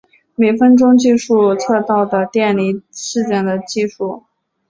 [0.33, 4.23] 每分钟计数测到的电离事件的计数。